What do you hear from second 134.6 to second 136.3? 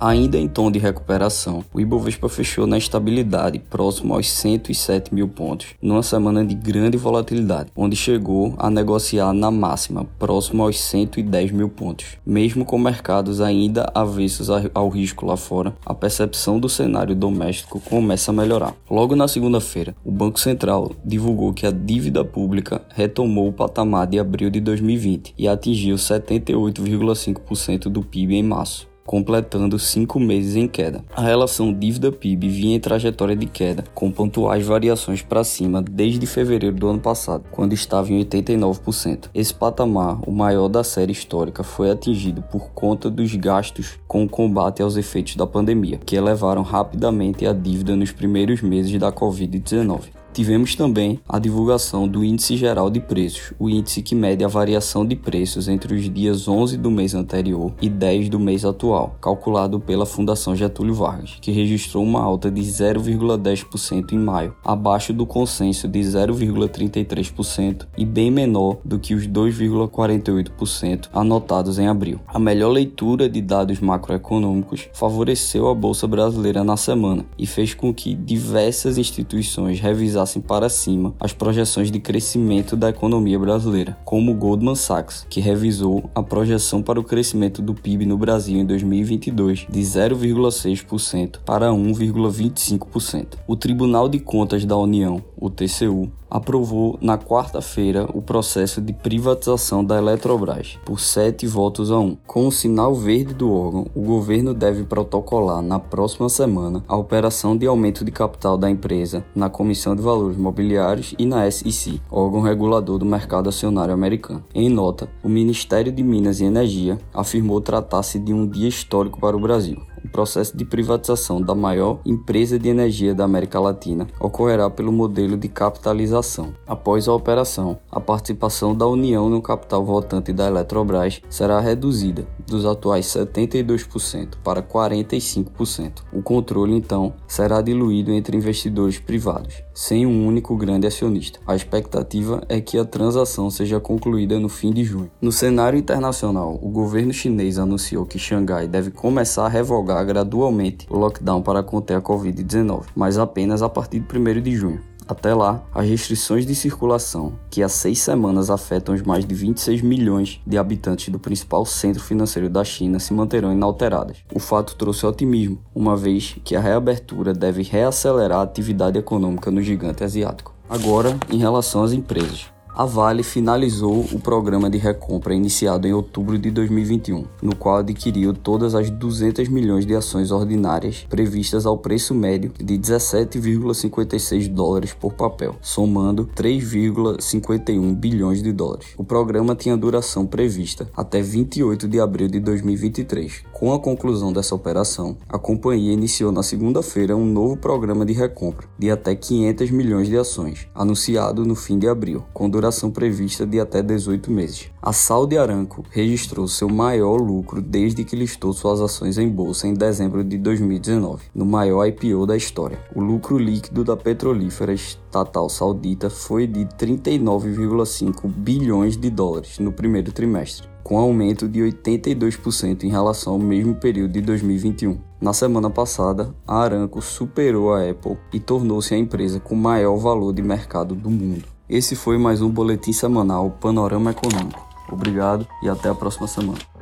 45%. O